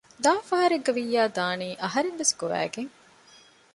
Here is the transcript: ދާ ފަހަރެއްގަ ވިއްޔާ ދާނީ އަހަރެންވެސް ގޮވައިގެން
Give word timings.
ދާ 0.23 0.33
ފަހަރެއްގަ 0.49 0.91
ވިއްޔާ 0.97 1.23
ދާނީ 1.37 1.69
އަހަރެންވެސް 1.83 2.33
ގޮވައިގެން 2.39 2.91